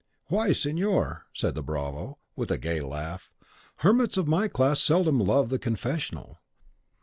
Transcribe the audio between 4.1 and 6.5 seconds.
of my class seldom love the confessional.